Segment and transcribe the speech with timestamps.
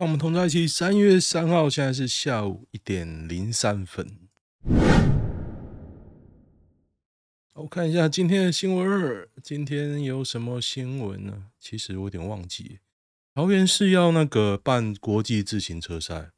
[0.00, 0.66] 那我们同在一起。
[0.66, 4.16] 三月三号，现在是下午一点零三分。
[7.52, 11.48] 我看一下今天的新闻，今天有什么新闻呢？
[11.58, 12.78] 其实我有点忘记。
[13.34, 16.30] 桃园市要那个办国际自行车赛，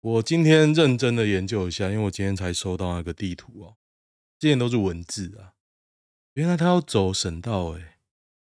[0.00, 3.76] 我今天认真的研究一下，因为我今天才收到那个地图哦，
[4.40, 5.54] 之前都是文字啊。
[6.32, 7.98] 原来他要走省道，诶，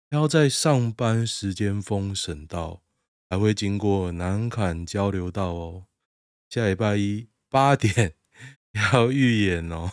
[0.09, 2.81] 他要在上班时间封省道。
[3.29, 5.85] 还会经过南坎交流道哦，
[6.49, 8.15] 下礼拜一八点
[8.73, 9.91] 要预演哦，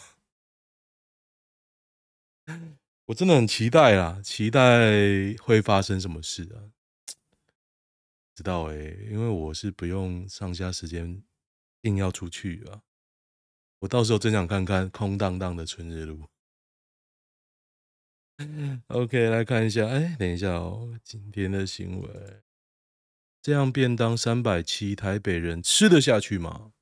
[3.04, 6.72] 我真的很期待啦，期待会发生什么事啊？
[8.34, 11.22] 知道诶，因为我是不用上下时间
[11.82, 12.82] 硬要出去啊，
[13.80, 16.26] 我到时候真想看看空荡荡的春日路。
[18.88, 22.45] OK，来看一下，哎，等一下哦，今天的新闻。
[23.46, 26.72] 这样便当三百七，台北人吃得下去吗？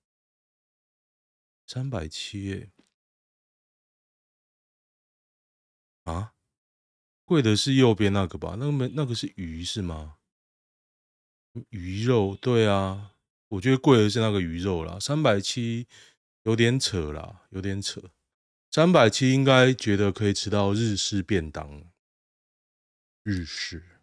[1.66, 2.70] 三百七耶！
[6.05, 6.33] 啊，
[7.27, 8.56] 贵的是右边那个吧？
[8.58, 10.16] 那个，那个是鱼是吗？
[11.69, 13.14] 鱼肉，对啊，
[13.48, 14.98] 我觉得贵的是那个鱼肉啦。
[14.98, 15.86] 三百七
[16.44, 18.00] 有点扯啦，有点扯。
[18.70, 21.92] 三百七应该觉得可以吃到日式便当，
[23.22, 23.94] 日式。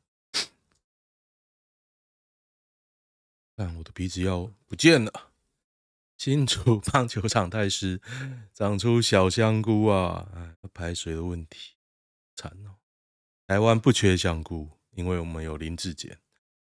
[3.62, 5.32] 看我的鼻子要不见了。
[6.18, 8.02] 新竹棒球场太湿，
[8.54, 10.28] 长出小香菇啊！
[10.34, 11.76] 哎，排水的问题，
[12.36, 12.78] 惨哦。
[13.46, 16.20] 台湾不缺香菇，因为我们有林志坚。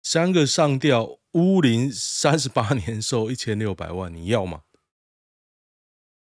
[0.02, 4.64] 三个上吊，乌林三十八年寿一千六百万，你要吗？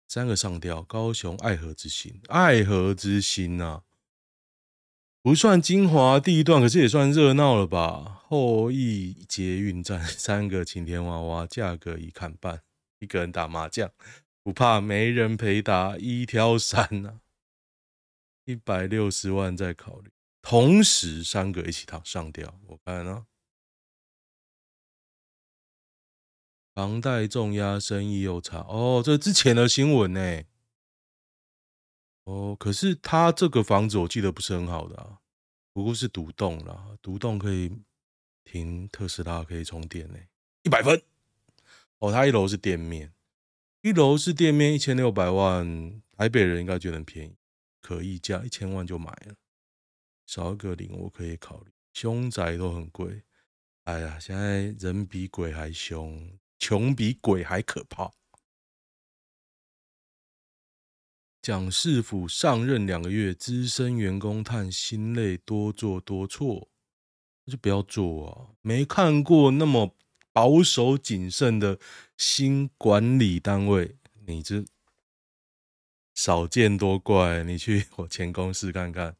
[0.07, 3.83] 三个上吊，高雄爱河之心，爱河之心、啊。
[5.23, 8.23] 不算精华地段，可是也算热闹了吧？
[8.27, 12.63] 后羿捷运站三个晴天娃娃，价格已砍半，
[12.97, 13.91] 一个人打麻将
[14.41, 17.19] 不怕没人陪打，一挑三啊，
[18.45, 20.09] 一百六十万再考虑。
[20.41, 23.25] 同时三个一起躺上吊，我看啊，
[26.73, 28.65] 房贷重压，生意又差。
[28.67, 30.41] 哦，这之前的新闻呢？
[32.23, 35.19] 哦，可是他这个房子我记得不是很好的啊，
[35.73, 37.71] 不过是独栋啦，独栋可以
[38.43, 40.19] 停特斯拉，可以充电呢，
[40.63, 41.01] 一百分。
[41.99, 43.13] 哦，他一楼是店面，
[43.81, 47.35] 一楼是店面，一千六百万，台北人应该觉得很便宜，
[47.81, 49.35] 可议价一千万就买了，
[50.25, 51.71] 少一个零我可以考虑。
[51.93, 53.23] 凶宅都很贵，
[53.83, 58.11] 哎呀，现在人比鬼还凶，穷比鬼还可怕。
[61.41, 66.69] 蒋市府上任两个月，资深员工叹心累，多做多错，
[67.45, 68.53] 那就不要做啊！
[68.61, 69.95] 没看过那么
[70.31, 71.79] 保守谨慎的
[72.15, 73.95] 新管理单位，
[74.27, 74.63] 你这
[76.13, 77.43] 少见多怪。
[77.43, 79.17] 你去我前公司看看，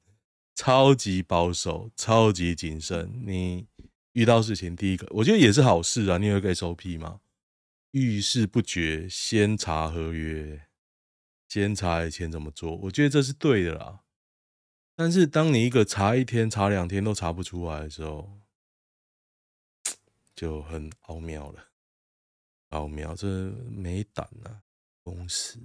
[0.54, 3.12] 超级保守，超级谨慎。
[3.26, 3.66] 你
[4.14, 6.20] 遇到事情，第一个我觉得也是好事啊。
[6.20, 7.22] 你有一个 SOP 吗？
[7.92, 10.68] 遇事不决，先查合约。
[11.52, 14.06] 先查以前怎么做，我觉得这是对的啦。
[14.96, 18.40] 但是当你一个查一天、查两天都查不出来的时候，
[20.34, 21.68] 就很奥妙了。
[22.70, 23.28] 奥妙，这
[23.70, 24.64] 没胆啊！
[25.04, 25.60] 公司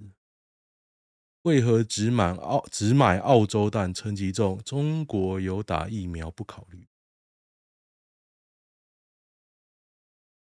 [1.42, 3.94] 为何只买澳只买澳洲蛋？
[3.94, 6.88] 陈吉仲，中国有打疫苗不考虑？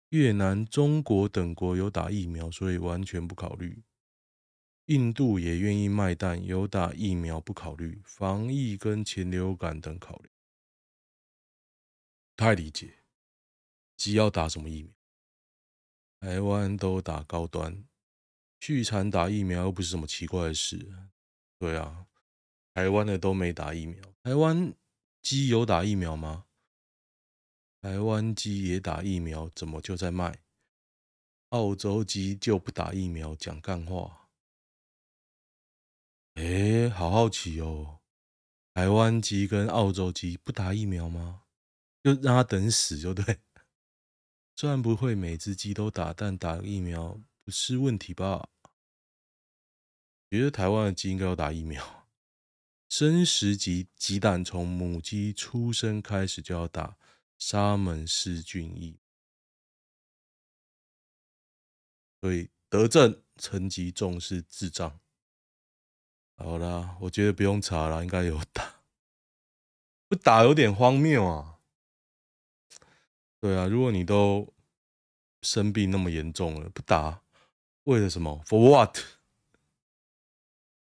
[0.09, 3.83] 越南、中国等国有打疫苗，所以完全不考虑。
[4.87, 10.29] 印度也愿意卖蛋，有打疫苗不考虑，防疫跟禽流感等考虑，
[12.37, 12.99] 太理解。
[13.97, 14.93] 鸡要打什么疫苗？
[16.21, 17.83] 台湾都打高端，
[18.61, 20.89] 畜产打疫苗又不是什么奇怪的事。
[21.59, 22.07] 对啊，
[22.73, 24.01] 台湾的都没打疫苗。
[24.23, 24.73] 台湾
[25.21, 26.45] 鸡有打疫苗吗？
[27.81, 30.43] 台湾鸡也打疫苗，怎么就在卖？
[31.49, 34.27] 澳洲鸡就不打疫苗，讲干话。
[36.37, 37.99] 哎，好好奇哦！
[38.75, 41.45] 台湾鸡跟澳洲鸡不打疫苗吗？
[42.03, 43.39] 就让它等死就对。
[44.55, 48.49] 虽然不会每只鸡都打，但打疫苗不是问题吧？
[50.29, 52.07] 觉得台湾的鸡应该要打疫苗。
[52.87, 56.97] 生食级鸡蛋从母鸡出生开始就要打
[57.40, 58.99] 沙门氏菌疫，
[62.22, 64.99] 所以德政层级重视智障。
[66.37, 68.75] 好啦，我觉得不用查了，应该有打，
[70.07, 71.55] 不打有点荒谬啊。
[73.39, 74.53] 对啊，如果你都
[75.41, 77.22] 生病那么严重了，不打
[77.84, 78.97] 为了什么？For what？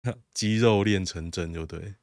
[0.35, 1.95] 肌肉练成真就对。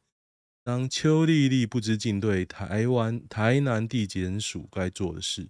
[0.64, 5.50] 当邱丽丽不知进对台湾台南地检署该做的事，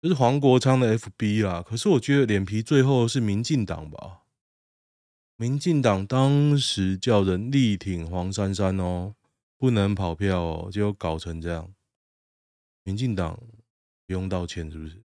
[0.00, 1.62] 这是黄国昌的 FB 啦。
[1.62, 4.25] 可是我觉得脸皮最厚是民进党吧？
[5.38, 9.14] 民进党当时叫人力挺黄珊珊哦，
[9.58, 11.74] 不能跑票哦，就搞成这样。
[12.84, 13.38] 民进党
[14.06, 15.02] 不用道歉是不是？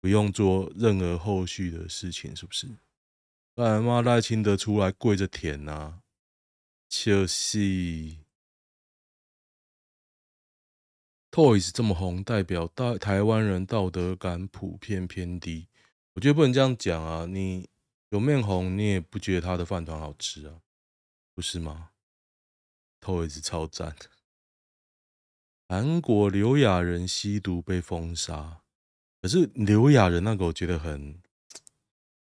[0.00, 2.66] 不用做任何后续的事情是不是？
[3.54, 6.02] 不然妈赖清德出来跪着舔呐、啊，
[6.88, 7.58] 就是
[11.30, 15.68] Toys 这么红，代表大台湾人道德感普遍偏低。
[16.14, 17.68] 我觉得不能这样讲啊，你。
[18.10, 20.62] 有面红，你也不觉得他的饭团好吃啊？
[21.34, 21.90] 不是吗
[23.00, 23.94] ？Toys 超赞。
[25.68, 28.62] 韩国刘亚仁吸毒被封杀，
[29.20, 31.20] 可是刘亚仁那个我觉得很，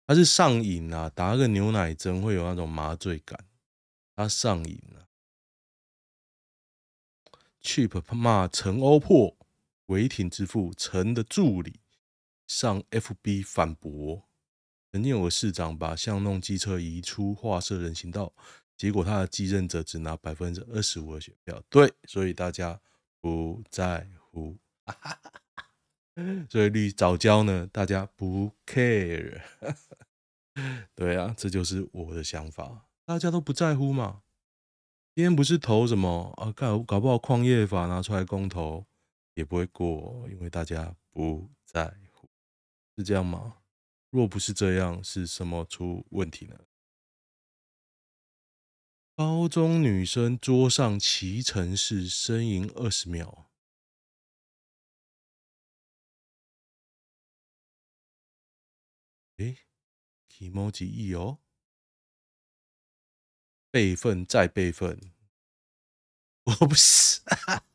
[0.06, 3.46] 他是上瘾啊，打个牛奶针会有那种麻醉感，
[4.16, 5.08] 他上瘾了、啊。
[7.60, 9.36] Cheap 骂陈欧破，
[9.86, 11.80] 违停之父陈的助理
[12.46, 14.26] 上 FB 反驳。
[14.94, 18.32] 曾经有个市长把巷弄机车移出划设人行道，
[18.76, 21.60] 结果他的继任者只拿百分之二十五的选票。
[21.68, 22.80] 对，所以大家
[23.20, 24.56] 不在乎。
[26.48, 29.42] 所以绿早教呢，大家不 care。
[30.94, 34.22] 对啊，这就是我的想法，大家都不在乎嘛。
[35.16, 36.52] 今天不是投什么啊？
[36.52, 38.86] 搞搞不好矿业法拿出来公投
[39.34, 42.28] 也不会过，因为大家不在乎，
[42.96, 43.56] 是这样吗？
[44.14, 46.66] 若不是这样，是什么出问题呢？
[49.16, 53.50] 高中女生桌上骑乘式呻吟二十秒。
[59.38, 59.56] 哎
[60.30, 61.40] ，Kimoji 哦，
[63.72, 65.12] 备份再备份，
[66.44, 67.20] 我不是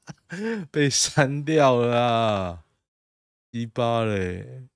[0.72, 2.66] 被删掉了啊，
[3.52, 4.70] 鸡巴嘞！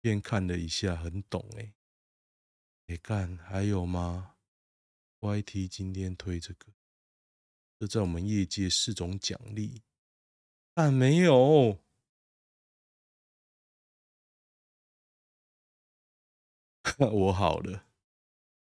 [0.00, 1.74] 便看了一下，很懂哎。
[2.88, 4.36] 哎干，还有吗
[5.20, 6.72] ？YT 今天推这个，
[7.78, 9.82] 这在我们业界是种奖励。
[10.74, 11.78] 但没有，
[16.98, 17.84] 我好了，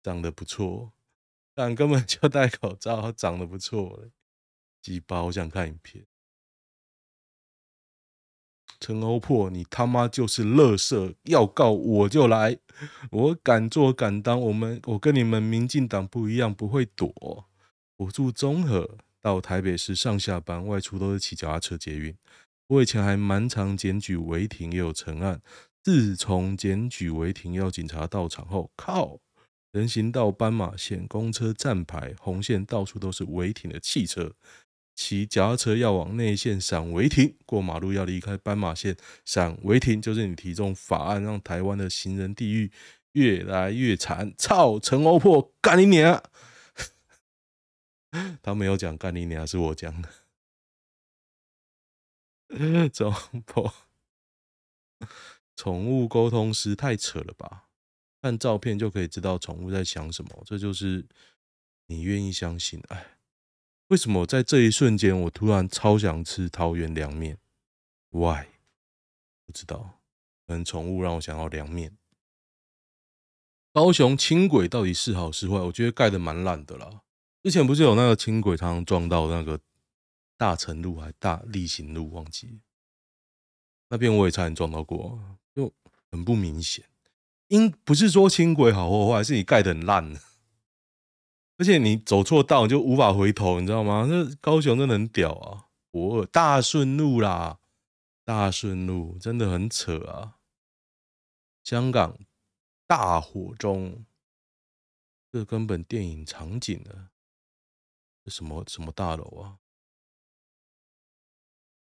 [0.02, 0.94] 长得不错，
[1.54, 4.10] 但根本就戴口罩，长得不错。
[4.82, 6.06] 鸡巴，我想看影片。
[8.86, 11.16] 陈欧破，你他妈就是垃圾！
[11.24, 12.56] 要告我就来，
[13.10, 14.40] 我敢做敢当。
[14.40, 17.12] 我们我跟你们民进党不一样，不会躲。
[17.98, 22.16] 我住中和，到台北市上下班外出都是骑脚踏车捷运。
[22.68, 25.42] 我以前还蛮常检举违停，也有成案。
[25.82, 29.18] 自从检举违停要警察到场后，靠！
[29.72, 34.32] 人行道、斑马线、公车站牌、红线，到处都是违停的汽车。
[34.96, 38.96] 骑脚踏车要往内线闪违停，过马路要离开斑马线
[39.26, 42.72] 闪违停，就是你提这种法案，让台湾的行人地狱
[43.12, 44.34] 越来越惨。
[44.38, 46.24] 操，陈欧破干你娘！
[48.42, 50.10] 他没有讲干你娘，是我讲的。
[52.90, 53.14] 陈欧
[53.46, 53.74] 破，
[55.58, 57.66] 宠物沟通师太扯了吧？
[58.22, 61.06] 看照片就可以知道宠物在想什么，这就是
[61.88, 62.82] 你愿意相信？
[62.88, 63.15] 哎。
[63.88, 67.38] 为什么在这一瞬间，我突然超想吃桃园凉面
[68.10, 68.46] ？Why？
[69.46, 70.02] 不知道。
[70.48, 71.98] 可能宠物让我想要凉面。
[73.74, 75.58] 高雄轻轨到底是好是坏？
[75.58, 77.02] 我觉得盖得蛮烂的啦。
[77.44, 79.60] 之前不是有那个轻轨常常撞到那个
[80.38, 82.62] 大成路还大立行路，忘记
[83.90, 85.20] 那边我也差点撞到过，
[85.56, 85.74] 就
[86.12, 86.86] 很不明显。
[87.48, 90.16] 因不是说轻轨好或坏，是你盖得很烂。
[91.58, 94.06] 而且你走错道你就无法回头，你知道吗？
[94.10, 95.70] 那高雄真的很屌啊！
[95.92, 97.60] 我大顺路啦，
[98.26, 100.40] 大顺路真的很扯啊！
[101.64, 102.18] 香港
[102.86, 104.06] 大火中，
[105.32, 107.10] 这根本电影场景呢？
[108.24, 109.60] 这什么什么大楼啊？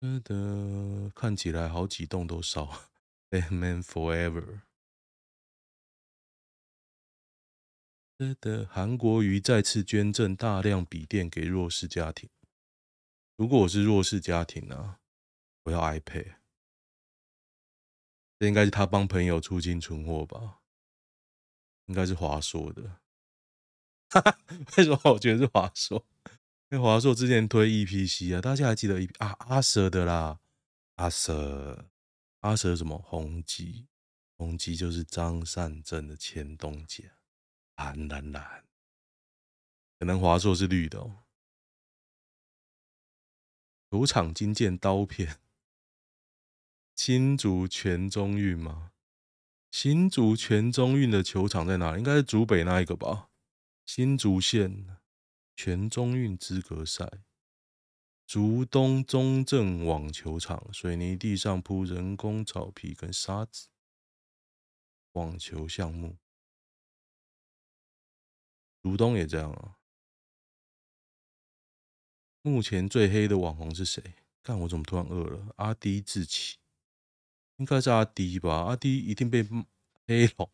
[0.02, 2.68] 真的看起来好几栋都烧，
[3.30, 4.62] Amen forever。
[8.40, 12.30] 的韩国瑜再次捐赠大量笔电给弱势家庭。
[13.36, 15.00] 如果我是弱势家庭呢、啊？
[15.64, 16.36] 我要 iPad。
[18.40, 20.62] 这应该是他帮朋友出金存货吧？
[21.86, 23.00] 应该是华硕的。
[24.10, 24.40] 哈哈，
[24.78, 26.06] 为什么我觉得是华硕？
[26.70, 29.36] 因为华硕之前推 EPC 啊，大家还记得 EP 啊？
[29.40, 30.40] 阿 Sir 的啦，
[30.96, 31.86] 阿 Sir。
[32.40, 33.88] 阿蛇什么宏基？
[34.36, 37.04] 宏基就是张善政的前东家，
[37.82, 38.64] 蓝蓝蓝，
[39.98, 41.24] 可能华硕是绿的哦。
[43.90, 45.40] 球场惊见刀片，
[46.96, 48.92] 新竹全中运吗？
[49.72, 51.98] 新竹全中运的球场在哪里？
[51.98, 53.30] 应该是竹北那一个吧？
[53.86, 55.00] 新竹县
[55.56, 57.24] 全中运资格赛。
[58.28, 63.70] 竹东中正网球场，水泥地上铺人工草皮跟沙子，
[65.14, 66.18] 网球项目。
[68.82, 69.78] 竹东也这样啊。
[72.42, 74.02] 目前最黑的网红是谁？
[74.44, 75.54] 看我怎么突然饿了？
[75.58, 76.58] 阿迪志奇，
[77.58, 78.64] 应该是阿迪吧？
[78.64, 79.46] 阿迪一定被
[80.08, 80.50] 黑了。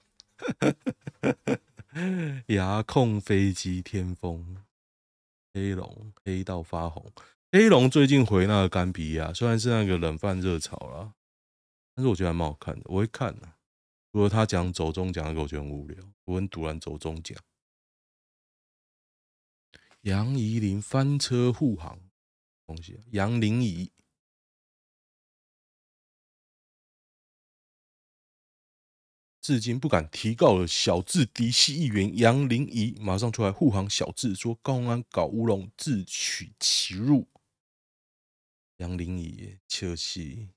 [2.54, 4.58] 遥控飞机天风，
[5.54, 7.10] 黑龙黑到发红。
[7.54, 11.14] 黑龙最近回那个甘比亚，虽然是那个冷饭热炒啦，
[11.96, 13.54] 但是我觉得还蛮好看的，我会看的。
[14.12, 15.98] 如果他讲走钟奖，我觉得很无聊。
[16.26, 17.40] 我很赌烂走中奖。
[20.08, 22.00] 杨怡林翻车护航，
[22.66, 23.92] 东西杨林怡
[29.42, 30.66] 至今不敢提告了。
[30.66, 37.28] 小智嫡系议员杨林怡马上出来护航小智，说公安搞乌龙，自取其辱。
[38.78, 40.52] 杨林仪，切西，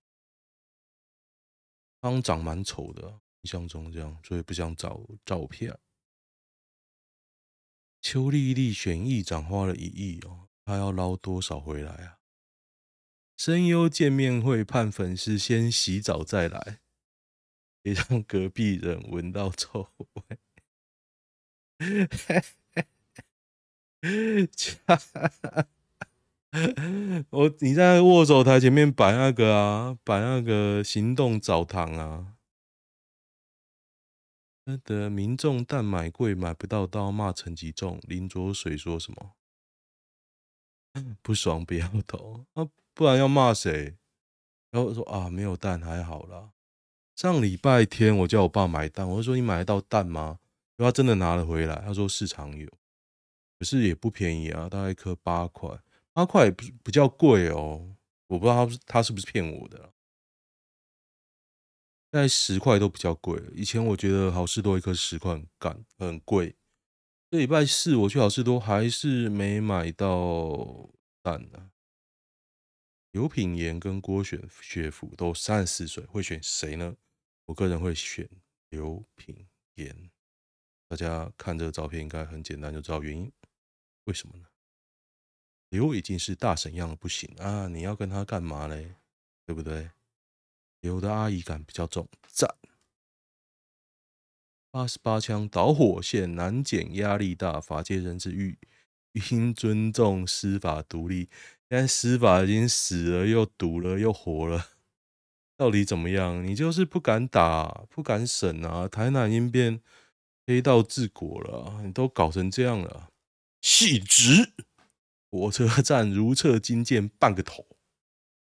[2.01, 5.77] 刚长蛮丑的，印象中这样，所以不想找照片。
[8.01, 12.17] 邱丽丽选议长花了一亿哦，她要捞多少回来啊？
[13.37, 16.81] 声优见面会盼粉丝先洗澡再来，
[17.81, 20.05] 别让隔壁人闻到臭味。
[27.31, 32.35] 我你在握手台前面摆那个啊，摆那个行动澡堂啊。
[34.71, 37.99] 那的民众蛋买贵买不到刀，骂陈吉仲。
[38.03, 39.33] 林卓水说什么？
[41.23, 43.97] 不爽不要投啊，不然要骂谁？
[44.71, 46.53] 然后说啊，没有蛋还好啦。
[47.17, 50.39] 上礼拜天我叫我爸买蛋，我说你买得到蛋吗？
[50.79, 52.67] 他真的拿了回来，他说市场有，
[53.59, 55.69] 可是也不便宜啊，大概一颗八块。
[56.13, 57.95] 八块不比较贵哦，
[58.29, 59.93] 我不知道他他是不是骗我的，
[62.13, 63.41] 现在十块都比较贵。
[63.55, 66.57] 以前我觉得好事多一颗十块很干很贵。
[67.31, 70.91] 这礼拜四我去好事多还是没买到
[71.23, 71.71] 蛋呢。
[73.13, 76.97] 刘品言跟郭选学府都三十四岁，会选谁呢？
[77.47, 78.29] 我个人会选
[78.71, 80.11] 刘品言。
[80.89, 83.31] 大家看这个照片应该很简单就知道原因，
[84.05, 84.47] 为什么呢？
[85.69, 87.69] 刘已经是大神样了，不行啊！
[87.69, 88.97] 你要跟他干嘛嘞？
[89.47, 89.89] 对不对？
[90.81, 92.57] 有的阿姨感比较重，赞。
[94.71, 98.57] 八十八枪导火线难减，压力大，法界人之欲
[99.31, 101.29] 应尊重司法独立。
[101.69, 104.69] 现在司法已经死了，又堵了，又活了，
[105.57, 106.47] 到底怎么样？
[106.47, 108.89] 你就是不敢打，不敢审啊！
[108.89, 109.81] 台南已经变
[110.47, 113.11] 黑道治国了，你都搞成这样了，
[113.61, 114.53] 细直。
[115.31, 117.67] 火车站如厕惊见半个头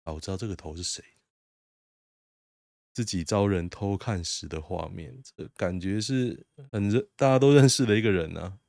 [0.03, 0.13] 啊！
[0.13, 1.03] 我知道这个头是谁，
[2.99, 8.59] 自己遭人偷看时的画面，这感觉是很认，大家都认识的一个人啊。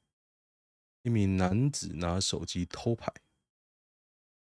[1.02, 3.12] 一名男子拿手机偷拍，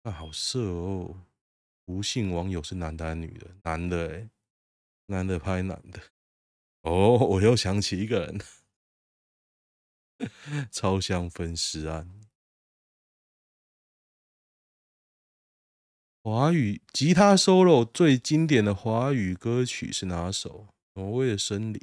[0.04, 1.26] 啊，好色哦！
[1.86, 3.48] 吴姓网友是男的还是女的？
[3.64, 4.30] 男的哎，
[5.08, 6.00] 男的拍男的。
[6.82, 8.40] 哦，我又想起一个人，
[10.70, 12.08] 超香分尸案。
[16.32, 20.68] 华语吉他 solo 最经典的华语歌曲是哪首？
[20.94, 21.82] 挪威的森林。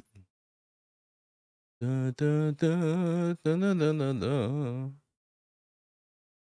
[1.77, 4.93] 哒哒哒哒哒哒哒。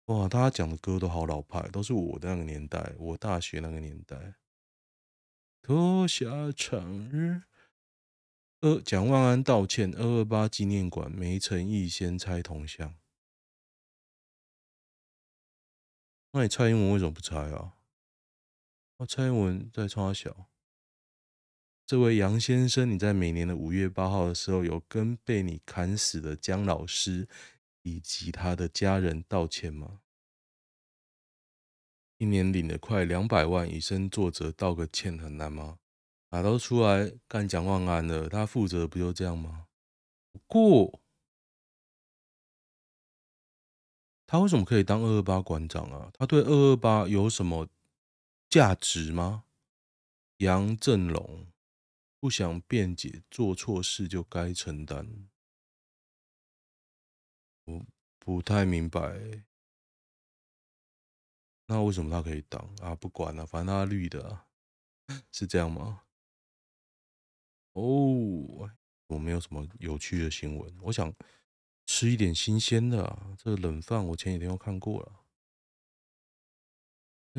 [0.04, 4.34] 哇，大家讲的歌都好老派，都是我的那个年代，我大学那个年代。
[5.62, 7.44] 脱下长日。
[8.60, 12.94] 呃，蒋万安道歉，二二八纪念馆没诚意，先拆铜像。
[16.32, 17.76] 那你蔡英文为什么不拆啊？
[18.98, 20.48] 哦，蔡英文在冲三小。
[21.86, 27.28] 这位杨先生，你在每年的五月八号的时候，有跟被你砍死的姜老师
[27.82, 30.00] 以及他的家人道歉吗？
[32.16, 35.78] 一年领了快两百万，以身作则，道个歉很难吗？
[36.30, 39.68] 哪都出来干蒋万安了，他负责不就这样吗？
[40.32, 41.00] 不过。
[44.26, 46.10] 他为什么可以当二二八馆长啊？
[46.12, 47.66] 他对二二八有什么
[48.48, 49.44] 价值吗？
[50.38, 51.48] 杨振龙
[52.18, 55.28] 不想辩解，做错事就该承担。
[57.64, 57.84] 我
[58.18, 59.44] 不太明白，
[61.66, 62.94] 那为什么他可以当啊？
[62.94, 64.46] 不管了，反正他绿的，
[65.30, 66.04] 是这样吗？
[67.74, 68.70] 哦，
[69.08, 71.14] 我没有什么有趣的新闻，我想
[71.84, 73.36] 吃一点新鲜的啊。
[73.36, 75.24] 这个冷饭我前几天又看过了。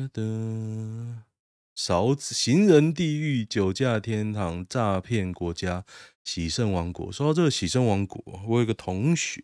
[0.00, 1.22] 噔噔。
[1.74, 5.84] 勺子，行人地狱，酒驾天堂，诈骗国家，
[6.24, 7.10] 喜肾王国。
[7.10, 9.42] 说到这个喜肾王国，我有一个同学，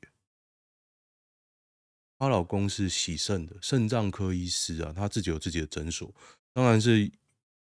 [2.19, 6.15] 她老公是喜肾的肾脏科医师啊，他自己有自己的诊所，
[6.53, 7.11] 当然是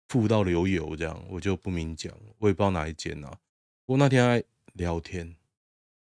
[0.08, 3.30] 富到流油这样，我就不明讲，我也不知道哪一间啊。
[3.86, 5.36] 不过那天还聊天，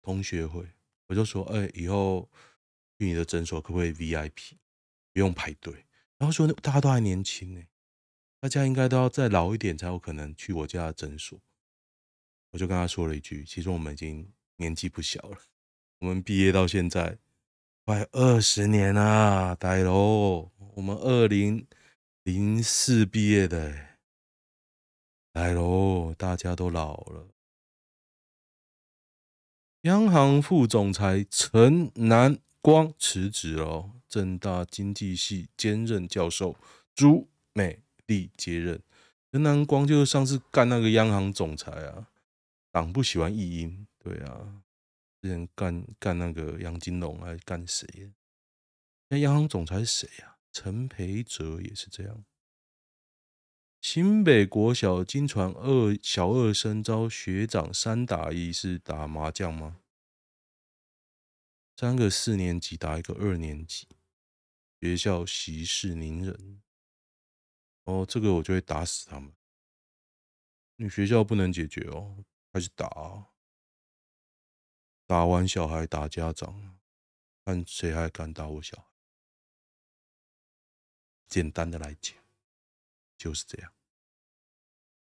[0.01, 0.65] 同学会，
[1.09, 2.31] 我就说，哎、以后
[2.99, 4.53] 去你的诊所可不可以 VIP，
[5.13, 5.85] 不用排队？
[6.19, 7.63] 然后说大家都还年轻呢。
[8.41, 11.41] 大家应该都要再老一点才有可能去我家的诊所。
[12.51, 15.39] 我就跟他说了一句：“其实我们已经年纪不小了，
[16.01, 17.19] 我们毕业到现在
[17.87, 19.93] 快二十年了，大佬，
[20.75, 21.67] 我们二零
[22.23, 23.99] 零四毕业的，
[25.33, 27.31] 大佬，大家都老了。”
[29.83, 36.55] 央行副总裁陈南光辞职了，政大经济系兼任教授
[36.95, 38.81] 朱美丽接任，
[39.33, 42.13] 陈南光就是上次干那个央行总裁啊，
[42.71, 44.63] 党不喜欢异音，对啊，
[45.21, 48.13] 之前干干那个杨金龙还干谁？
[49.09, 50.37] 那央行总裁是谁呀？
[50.53, 52.25] 陈培哲也是这样。
[53.81, 59.79] 新北国小惊传二小二生遭学长三打一，是打麻将吗？
[61.77, 63.89] 三个四年级打一个二年级，
[64.85, 66.63] 学校息事宁人。
[67.85, 69.33] 哦，这个我就会打死他们。
[70.77, 72.23] 你学校不能解决哦，
[72.53, 73.33] 开始打啊，
[75.07, 76.79] 打完小孩打家长，
[77.47, 78.85] 看谁还敢打我小孩。
[81.29, 82.15] 简单的来讲，
[83.17, 83.73] 就是这样。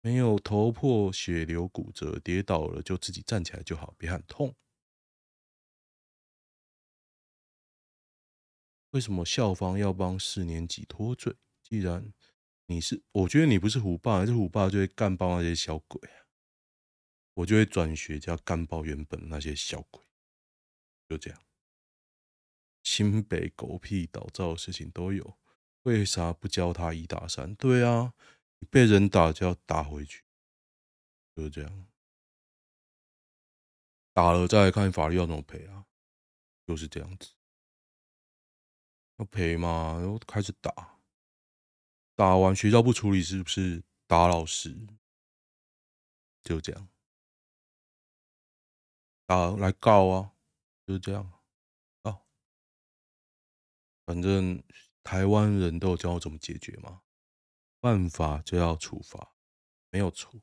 [0.01, 4.53] 没有头破血流骨折跌倒了，就自己站起来就好，别喊痛。
[8.91, 11.35] 为什么校方要帮四年级脱罪？
[11.63, 12.11] 既然
[12.65, 16.01] 你是，我觉得你不是虎爸，是虎爸就会干爆那些小鬼！
[17.35, 20.03] 我就会转学，就要干爆原本那些小鬼，
[21.07, 21.41] 就这样。
[22.83, 25.37] 新北狗屁倒灶的事情都有，
[25.83, 27.53] 为啥不教他一打三？
[27.55, 28.13] 对啊，
[28.69, 30.23] 被人打就要打回去，
[31.35, 31.87] 就是这样。
[34.13, 35.85] 打了再看法律要怎么赔啊？
[36.65, 37.31] 就是这样子，
[39.19, 40.97] 要赔嘛，然后开始打。
[42.15, 44.87] 打完学校不处理，是不是打老师？
[46.41, 46.89] 就这样，
[49.25, 50.31] 打来告啊，
[50.87, 51.31] 就这样
[52.01, 52.25] 告。
[54.05, 54.63] 反正
[55.03, 57.01] 台湾人都有教我怎么解决嘛，
[57.81, 59.33] 犯法就要处罚，
[59.91, 60.41] 没有错。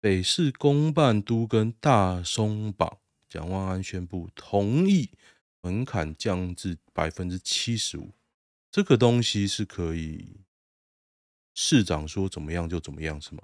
[0.00, 5.10] 北市公办都跟大松绑，蒋万安宣布同意。
[5.60, 8.12] 门槛降至百分之七十五，
[8.70, 10.42] 这个东西是可以
[11.52, 13.42] 市长说怎么样就怎么样，是吗？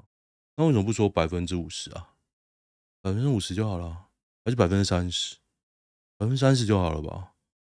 [0.55, 2.15] 那为什么不说百分之五十啊？
[3.03, 4.07] 百分之五十就好了，
[4.45, 5.39] 还是百分之三十？
[6.17, 7.35] 百分之三十就好了吧？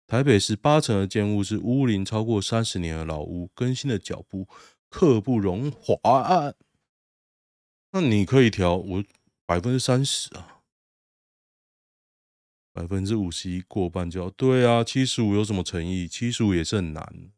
[0.07, 4.47] 台北市八成的建物是屋龄超过三十年的老屋，更新的脚步
[4.91, 6.55] 刻不容缓。
[7.93, 9.05] 那你可以调我
[9.47, 10.56] 百分之三十啊。
[12.77, 16.07] 百分之五十一过半就要对啊，七十五有什么诚意？
[16.07, 17.33] 七十五也是很难。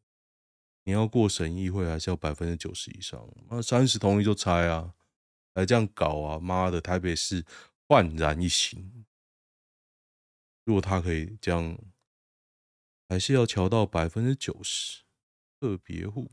[0.83, 3.25] 你要过审议会，还是要百分之九十以上？
[3.49, 4.95] 那三十同意就拆啊，
[5.55, 6.41] 来这样搞啊！
[6.41, 7.45] 妈的，台北市
[7.87, 9.05] 焕然一新。
[10.65, 11.79] 如果他可以这样，
[13.09, 15.03] 还是要调到百分之九十。
[15.61, 16.33] 特别户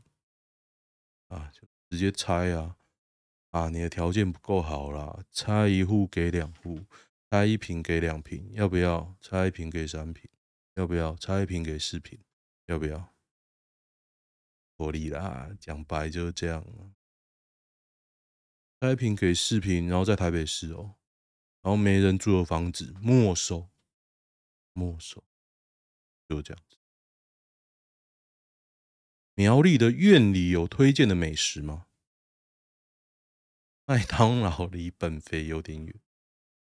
[1.28, 2.76] 啊，就直接拆啊！
[3.50, 6.80] 啊，你的条件不够好啦，拆一户给两户。
[7.30, 9.16] 拆一瓶给两瓶，要不要？
[9.20, 10.30] 拆一瓶给三瓶，
[10.74, 11.16] 要不要？
[11.16, 12.20] 拆一瓶给四瓶，
[12.66, 13.14] 要不要？
[14.78, 16.64] 合理啦，讲白就是这样。
[18.80, 20.96] 拆一瓶给四瓶，然后在台北市哦，
[21.62, 23.68] 然后没人住的房子没收，
[24.72, 25.24] 没收，
[26.28, 26.76] 就这样子。
[29.34, 31.86] 苗栗的院里有推荐的美食吗？
[33.84, 36.00] 麦当劳离本肥有点远。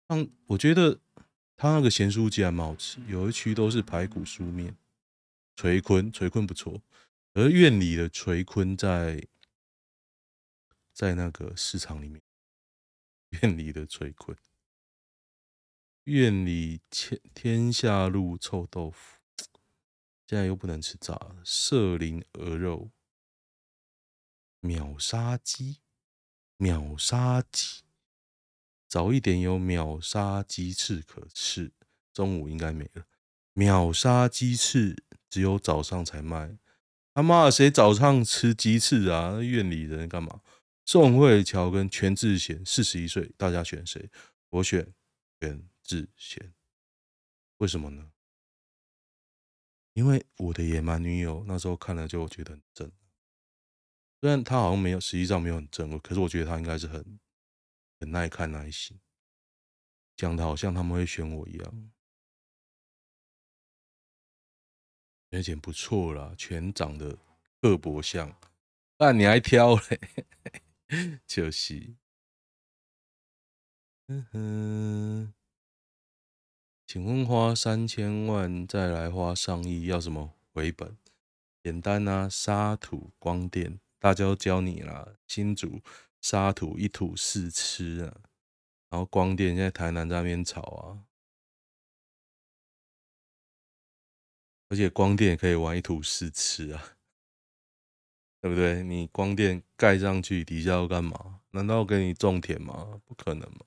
[0.08, 1.00] 嗯，我觉得
[1.56, 4.76] 他那个咸酥鸡还蛮好吃，有一区都是排骨酥面，
[5.54, 6.80] 垂坤垂坤不错，
[7.34, 9.28] 而院里的垂坤在
[10.94, 12.22] 在那个市场里面，
[13.28, 14.34] 院里的垂坤，
[16.04, 19.18] 院里天天下路臭豆腐，
[20.26, 21.42] 现在又不能吃炸了。
[21.44, 22.90] 社林鹅肉，
[24.60, 25.80] 秒杀鸡，
[26.56, 27.82] 秒杀鸡，
[28.88, 31.70] 早一点有秒杀鸡翅可吃，
[32.12, 33.04] 中午应该没了。
[33.52, 36.56] 秒杀鸡翅只有早上才卖。
[37.12, 39.40] 他妈的，谁早上吃鸡翅啊？
[39.40, 40.40] 院里人干嘛？
[40.86, 44.08] 宋慧乔跟全智贤，四十一岁，大家选谁？
[44.48, 44.94] 我选
[45.38, 46.54] 全智贤。
[47.58, 48.10] 为什么呢？
[49.92, 52.90] 因为我的野蛮女友那时候看了就觉得很正，
[54.20, 57.18] 虽然她好像没有，实际上没有很正，可是我觉得她应该是很
[58.00, 58.98] 很耐看耐心，
[60.16, 61.90] 讲的好像他们会选我一样。
[65.30, 67.18] 而且不错啦，全长得
[67.60, 68.34] 各博相，
[68.98, 70.00] 那你还挑嘞？
[71.26, 71.96] 就是，
[74.06, 75.34] 嗯哼，
[76.86, 80.96] 请问花三千万再来花上亿要什么回本？
[81.62, 85.16] 简单啊，沙土光电，大家都教你啦。
[85.26, 85.82] 新竹
[86.20, 88.20] 沙土一土四吃啊，
[88.90, 91.04] 然后光电现在台南在那边炒啊。
[94.68, 96.98] 而且光电也可以玩一吐试吃啊，
[98.42, 98.82] 对不对？
[98.82, 101.40] 你光电盖上去，底下要干嘛？
[101.52, 103.00] 难道给你种田吗？
[103.06, 103.64] 不可能嘛！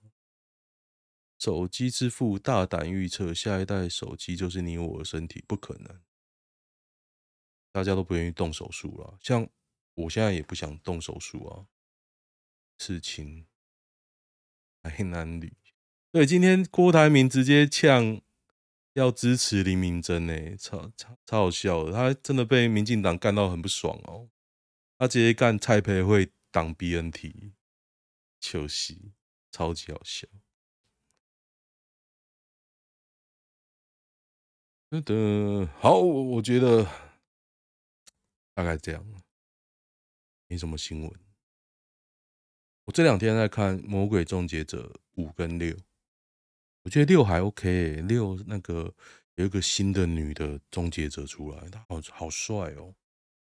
[1.39, 5.99] 手机之父大胆预测，下一代手机就是你我的身体，不可能。
[7.71, 9.49] 大家都不愿意动手术了，像
[9.95, 11.65] 我现在也不想动手术啊。
[12.81, 13.45] 刺青，
[14.81, 15.53] 台南女，
[16.11, 18.19] 对，今天郭台铭直接呛。
[18.93, 24.29] 要支持林明珍呢，超超超好笑，他真的被民进党干到很不爽哦。
[24.97, 27.53] 他直接干蔡培慧挡 BNT，
[28.41, 29.13] 糗死，
[29.51, 30.27] 超级好笑。
[34.89, 36.83] 真的好，我觉得
[38.53, 39.05] 大概这样，
[40.47, 41.20] 没什么新闻。
[42.91, 44.91] 我这两天在看《魔鬼终结者》
[45.23, 45.73] 五跟六。
[46.83, 48.93] 我觉得六还 OK，六那个
[49.35, 52.93] 有一个新的女的终结者出来，她好好帅哦，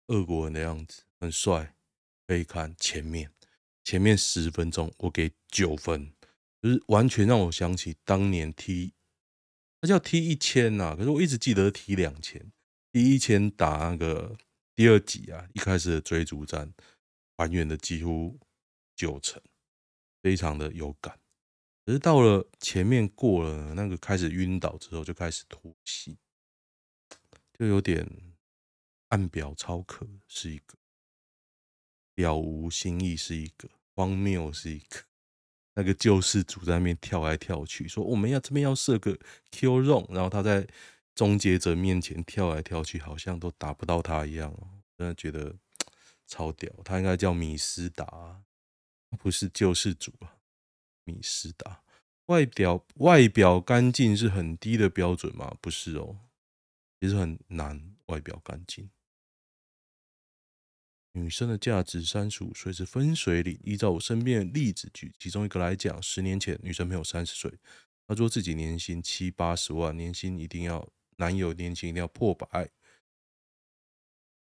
[0.08, 1.74] 俄国人的样子，很帅，
[2.28, 3.32] 可以看前面
[3.86, 6.12] 前面十分钟，我给九分，
[6.62, 8.92] 就是完全让我想起当年 T，
[9.80, 12.52] 他叫 T 一千呐，可是我一直记得 T 两千
[12.92, 14.36] ，T 一千打那个
[14.76, 16.74] 第二集啊，一开始的追逐战
[17.38, 18.38] 还原的几乎
[18.96, 19.42] 九成，
[20.22, 21.20] 非常的有感。
[21.86, 26.18] 可是到了前面过了那个开始晕倒之后，就开始脱戏，
[27.58, 28.08] 就有点
[29.10, 30.78] 暗表超可是一个，
[32.16, 35.00] 了无新意是一个，荒谬是一个。
[35.74, 39.18] 那个救世主在那边跳来跳去，说我们要这边要设个
[39.52, 40.68] Q zone，然后他在
[41.16, 44.54] 终结者面前跳来跳去，好像都打不到他一样。
[44.98, 45.56] 真的觉得
[46.28, 48.44] 超屌，他应该叫米斯达，
[49.18, 50.38] 不是救世主啊。
[51.04, 51.84] 米斯达，
[52.28, 55.58] 外表外表干净是很低的标准吗？
[55.60, 56.20] 不是哦，
[57.00, 58.90] 其实很难外表干净。
[61.14, 63.60] 女生的价值三十五岁是分水岭。
[63.64, 67.52] 依照我身边的例子举其中一个来讲，十年前女生朋友三十岁，
[68.08, 72.70] 她说自己年薪七八十万，年薪一定要男友年薪一定要破百。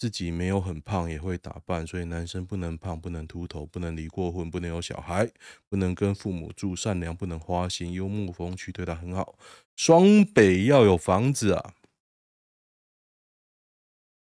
[0.02, 5.32] 自己没有很胖，也会打扮，所以男生不能胖，不能秃头，不能离过婚，不能有小孩，
[5.70, 9.38] 不能跟父母住，善良，不能花心，幽默风趣，对他很好。
[9.76, 11.76] 双北要有房子啊！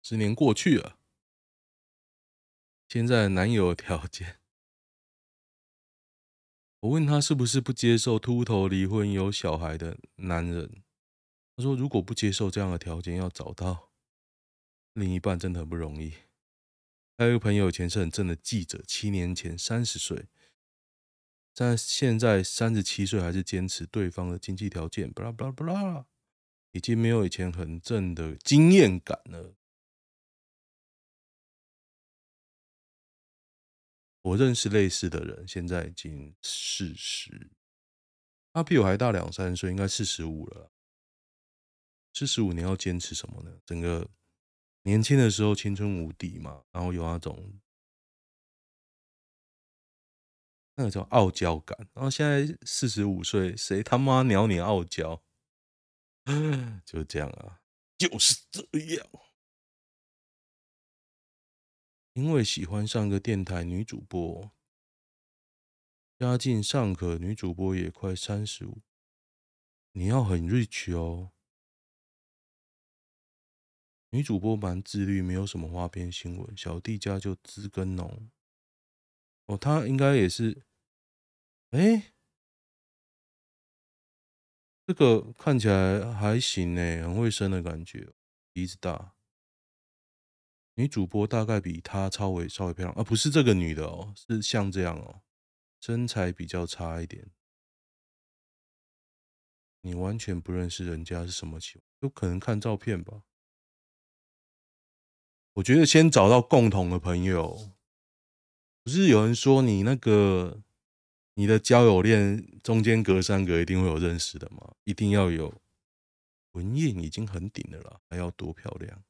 [0.01, 0.95] 十年过去了，
[2.87, 4.37] 现在男友条件，
[6.79, 10.83] 我问他是不是不接受秃头、离婚、有小孩的男人？
[11.57, 13.89] 他说如果不接受这样的条件，要找到。
[14.95, 16.13] 另一半真的很不容易。
[17.17, 20.27] 还有一个朋友，以前是很正的记者，七年前三十岁，
[21.53, 26.05] 但现在三十七岁还是坚持对方的经济条件，巴拉巴拉巴拉，
[26.71, 29.55] 已经没有以前很正的经验感了。
[34.21, 37.51] 我认识类似的人，现在已经四十，
[38.53, 40.71] 他比我还大两三岁，应该四十五了。
[42.13, 43.59] 四十五，年要坚持什么呢？
[43.65, 44.09] 整个。
[44.85, 47.59] 年轻的时候青春无敌嘛，然后有那种
[50.75, 55.23] 那个叫傲娇感，然后现在四十五岁，谁他妈鸟你傲娇？
[56.85, 57.61] 就这样啊，
[57.97, 58.61] 就是这
[58.95, 59.07] 样。
[62.13, 64.51] 因为喜欢上个电台女主播，
[66.19, 68.83] 家境尚可，女主播也快三十五，
[69.93, 71.31] 你要很 rich 哦。
[74.15, 76.57] 女主播蛮自律，没有什么花边新闻。
[76.57, 78.31] 小弟家就知根浓。
[79.47, 80.63] 哦，他应该也是，
[81.71, 82.13] 哎、
[84.87, 88.13] 这个看起来还行呢，很会生的感觉，
[88.53, 89.15] 鼻子大。
[90.75, 95.23] 女主播大概比她稍微稍微漂亮啊，不是这个女的哦，是像这样哦，
[95.81, 97.29] 身材比较差一点。
[99.81, 101.83] 你完全不认识人家是什么情况？
[101.99, 103.23] 有可能看照片吧。
[105.55, 107.71] 我觉得先找到共同的朋友，
[108.83, 110.61] 不是有人说你那个
[111.35, 114.75] 你的交友链中间隔三隔一定会有认识的吗？
[114.83, 115.61] 一定要有。
[116.51, 119.03] 文艳已经很顶的了，还要多漂亮？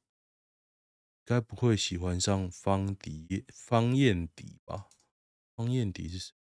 [1.24, 4.90] 该不会喜欢上方迪方艳迪吧？
[5.56, 6.34] 方艳迪是谁？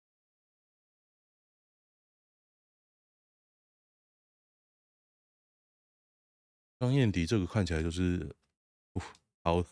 [6.77, 8.35] 方艳迪这个看起来就是。
[9.45, 9.63] 好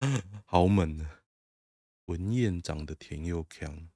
[0.46, 1.20] 好猛啊，
[2.06, 3.90] 文燕长得甜又强，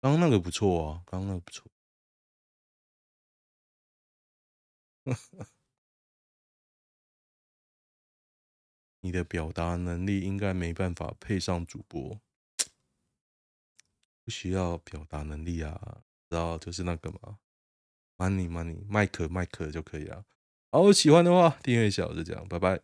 [0.00, 1.70] 刚刚那个不错啊，刚刚那个不错。
[9.00, 12.22] 你的表达能力应该没办法配上主播，
[14.22, 17.38] 不需要表达能力啊，知道就是那个嘛
[18.16, 20.24] ，money money，麦克麦克就可以了。
[20.74, 22.80] 好，喜欢的话订阅一下，就这样，拜拜。